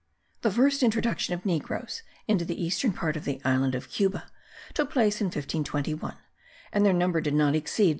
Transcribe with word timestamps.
The 0.41 0.49
first 0.49 0.81
introduction 0.81 1.35
of 1.35 1.45
negroes 1.45 2.01
into 2.27 2.43
the 2.43 2.59
eastern 2.59 2.91
part 2.91 3.15
of 3.15 3.23
the 3.23 3.39
island 3.45 3.75
of 3.75 3.91
Cuba 3.91 4.31
took 4.73 4.89
place 4.89 5.21
in 5.21 5.25
1521 5.27 6.17
and 6.73 6.83
their 6.83 6.91
number 6.91 7.21
did 7.21 7.35
not 7.35 7.53
exceed 7.53 7.89
300. 7.89 7.89